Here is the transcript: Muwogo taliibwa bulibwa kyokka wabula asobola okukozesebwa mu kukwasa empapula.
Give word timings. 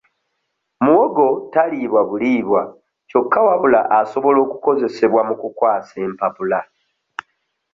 Muwogo 0.83 1.27
taliibwa 1.53 2.01
bulibwa 2.09 2.61
kyokka 3.09 3.39
wabula 3.47 3.79
asobola 3.99 4.39
okukozesebwa 4.45 5.21
mu 5.27 5.35
kukwasa 5.41 5.95
empapula. 6.07 6.59